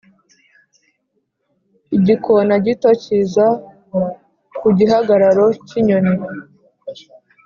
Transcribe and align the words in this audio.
igikona 1.97 2.53
gito 2.65 2.89
cyiza 3.03 3.45
ku 4.59 4.67
gihagararo 4.77 5.45
cyinyoni 5.67 6.13